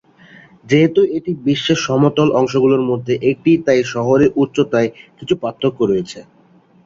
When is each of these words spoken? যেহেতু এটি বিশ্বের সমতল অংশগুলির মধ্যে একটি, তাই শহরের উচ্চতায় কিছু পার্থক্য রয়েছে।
যেহেতু 0.65 1.01
এটি 1.17 1.31
বিশ্বের 1.45 1.79
সমতল 1.87 2.27
অংশগুলির 2.39 2.83
মধ্যে 2.89 3.13
একটি, 3.31 3.51
তাই 3.65 3.79
শহরের 3.93 4.29
উচ্চতায় 4.35 4.89
কিছু 5.17 5.33
পার্থক্য 5.43 5.79
রয়েছে। 5.83 6.19